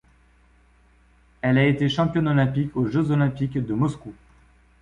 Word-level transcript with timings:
Elle 1.43 1.59
a 1.59 1.67
été 1.67 1.87
championne 1.87 2.27
olympique 2.27 2.75
aux 2.75 2.87
Jeux 2.87 3.11
olympiques 3.11 3.59
de 3.63 3.75
Moscou. 3.75 4.15